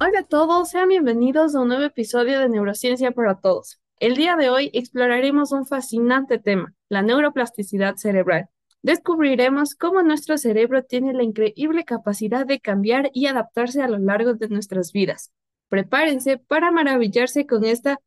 [0.00, 3.80] Hola a todos, sean bienvenidos a un nuevo episodio de Neurociencia para Todos.
[3.98, 8.48] El día de hoy exploraremos un fascinante tema, la neuroplasticidad cerebral.
[8.82, 14.34] Descubriremos cómo nuestro cerebro tiene la increíble capacidad de cambiar y adaptarse a lo largo
[14.34, 15.32] de nuestras vidas.
[15.68, 17.98] Prepárense para maravillarse con esta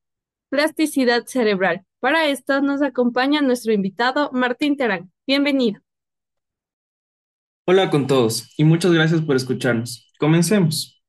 [0.49, 1.85] plasticidad cerebral.
[2.02, 5.11] Para esto nos acompaña nuestro invitado Martín Terán.
[5.27, 5.81] Bienvenido.
[7.66, 10.11] Hola con todos y muchas gracias por escucharnos.
[10.17, 10.99] Comencemos.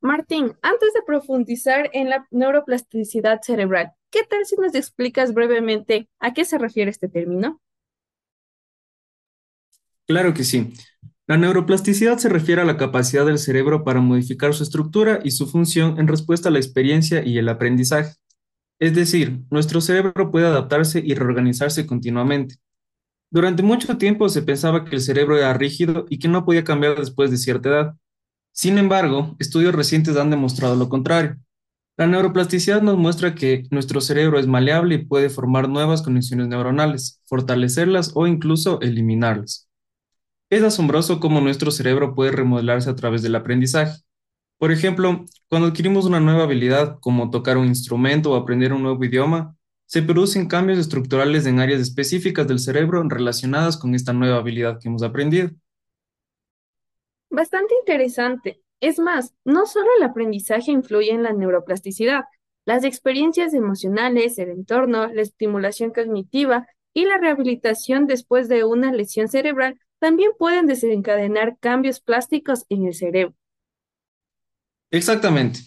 [0.00, 6.32] Martín, antes de profundizar en la neuroplasticidad cerebral, ¿qué tal si nos explicas brevemente a
[6.32, 7.60] qué se refiere este término?
[10.06, 10.72] Claro que sí.
[11.26, 15.46] La neuroplasticidad se refiere a la capacidad del cerebro para modificar su estructura y su
[15.46, 18.14] función en respuesta a la experiencia y el aprendizaje.
[18.78, 22.56] Es decir, nuestro cerebro puede adaptarse y reorganizarse continuamente.
[23.30, 26.98] Durante mucho tiempo se pensaba que el cerebro era rígido y que no podía cambiar
[26.98, 27.96] después de cierta edad.
[28.52, 31.36] Sin embargo, estudios recientes han demostrado lo contrario.
[31.96, 37.20] La neuroplasticidad nos muestra que nuestro cerebro es maleable y puede formar nuevas conexiones neuronales,
[37.26, 39.68] fortalecerlas o incluso eliminarlas.
[40.50, 44.00] Es asombroso cómo nuestro cerebro puede remodelarse a través del aprendizaje.
[44.58, 49.04] Por ejemplo, cuando adquirimos una nueva habilidad, como tocar un instrumento o aprender un nuevo
[49.04, 54.78] idioma, se producen cambios estructurales en áreas específicas del cerebro relacionadas con esta nueva habilidad
[54.80, 55.50] que hemos aprendido.
[57.30, 58.60] Bastante interesante.
[58.80, 62.24] Es más, no solo el aprendizaje influye en la neuroplasticidad,
[62.64, 69.28] las experiencias emocionales, el entorno, la estimulación cognitiva y la rehabilitación después de una lesión
[69.28, 73.34] cerebral también pueden desencadenar cambios plásticos en el cerebro.
[74.94, 75.58] Exactamente.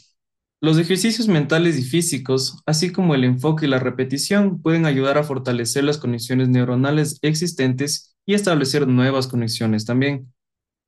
[0.61, 5.23] Los ejercicios mentales y físicos, así como el enfoque y la repetición, pueden ayudar a
[5.23, 10.33] fortalecer las conexiones neuronales existentes y establecer nuevas conexiones también.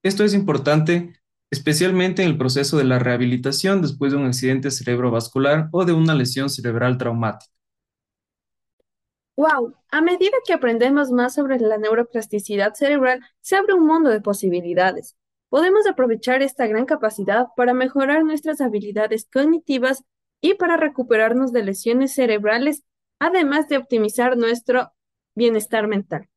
[0.03, 1.19] Esto es importante
[1.51, 6.15] especialmente en el proceso de la rehabilitación después de un accidente cerebrovascular o de una
[6.15, 7.51] lesión cerebral traumática.
[9.35, 14.21] Wow, a medida que aprendemos más sobre la neuroplasticidad cerebral, se abre un mundo de
[14.21, 15.17] posibilidades.
[15.49, 20.03] Podemos aprovechar esta gran capacidad para mejorar nuestras habilidades cognitivas
[20.41, 22.83] y para recuperarnos de lesiones cerebrales,
[23.19, 24.91] además de optimizar nuestro
[25.35, 26.29] bienestar mental.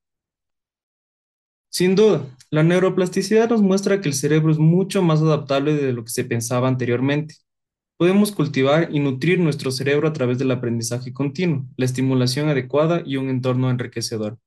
[1.68, 6.04] Sin duda, la neuroplasticidad nos muestra que el cerebro es mucho más adaptable de lo
[6.04, 7.36] que se pensaba anteriormente.
[7.96, 13.16] Podemos cultivar y nutrir nuestro cerebro a través del aprendizaje continuo, la estimulación adecuada y
[13.16, 14.38] un entorno enriquecedor.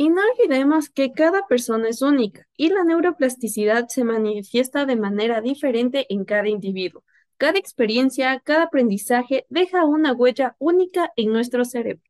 [0.00, 5.40] Y no olvidemos que cada persona es única y la neuroplasticidad se manifiesta de manera
[5.40, 7.02] diferente en cada individuo.
[7.36, 12.02] Cada experiencia, cada aprendizaje deja una huella única en nuestro cerebro.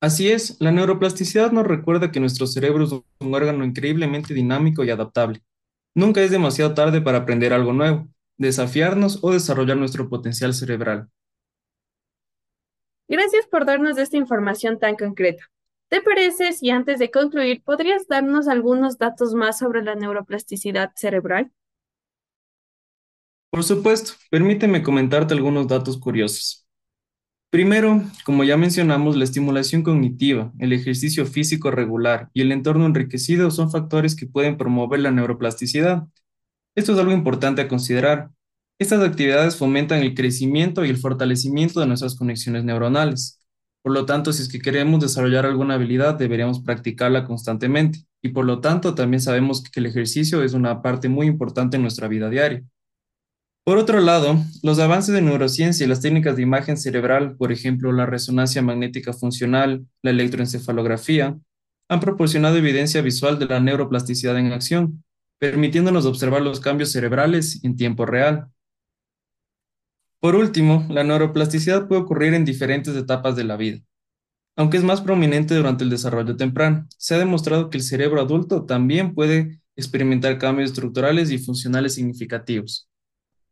[0.00, 4.90] Así es, la neuroplasticidad nos recuerda que nuestro cerebro es un órgano increíblemente dinámico y
[4.90, 5.42] adaptable.
[5.94, 11.08] Nunca es demasiado tarde para aprender algo nuevo, desafiarnos o desarrollar nuestro potencial cerebral.
[13.08, 15.44] Gracias por darnos esta información tan concreta.
[15.92, 21.52] ¿Te parece si antes de concluir podrías darnos algunos datos más sobre la neuroplasticidad cerebral?
[23.50, 26.66] Por supuesto, permíteme comentarte algunos datos curiosos.
[27.50, 33.50] Primero, como ya mencionamos, la estimulación cognitiva, el ejercicio físico regular y el entorno enriquecido
[33.50, 36.04] son factores que pueden promover la neuroplasticidad.
[36.74, 38.30] Esto es algo importante a considerar.
[38.78, 43.41] Estas actividades fomentan el crecimiento y el fortalecimiento de nuestras conexiones neuronales.
[43.82, 48.04] Por lo tanto, si es que queremos desarrollar alguna habilidad, deberíamos practicarla constantemente.
[48.22, 51.82] Y por lo tanto, también sabemos que el ejercicio es una parte muy importante en
[51.82, 52.62] nuestra vida diaria.
[53.64, 57.92] Por otro lado, los avances de neurociencia y las técnicas de imagen cerebral, por ejemplo,
[57.92, 61.38] la resonancia magnética funcional, la electroencefalografía,
[61.88, 65.04] han proporcionado evidencia visual de la neuroplasticidad en acción,
[65.38, 68.48] permitiéndonos observar los cambios cerebrales en tiempo real.
[70.22, 73.80] Por último, la neuroplasticidad puede ocurrir en diferentes etapas de la vida.
[74.54, 78.64] Aunque es más prominente durante el desarrollo temprano, se ha demostrado que el cerebro adulto
[78.64, 82.88] también puede experimentar cambios estructurales y funcionales significativos.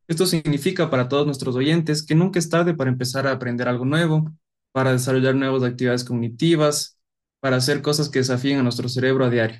[0.07, 3.85] Esto significa para todos nuestros oyentes que nunca es tarde para empezar a aprender algo
[3.85, 4.31] nuevo,
[4.71, 7.01] para desarrollar nuevas actividades cognitivas,
[7.41, 9.59] para hacer cosas que desafíen a nuestro cerebro a diario.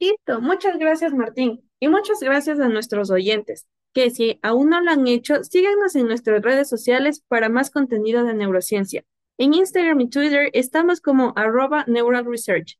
[0.00, 4.90] Listo, muchas gracias Martín y muchas gracias a nuestros oyentes, que si aún no lo
[4.90, 9.04] han hecho, síganos en nuestras redes sociales para más contenido de neurociencia.
[9.38, 12.78] En Instagram y Twitter estamos como arroba Neural Research.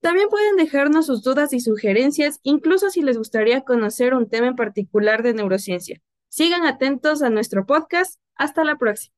[0.00, 4.56] También pueden dejarnos sus dudas y sugerencias, incluso si les gustaría conocer un tema en
[4.56, 6.00] particular de neurociencia.
[6.28, 8.20] Sigan atentos a nuestro podcast.
[8.36, 9.17] Hasta la próxima.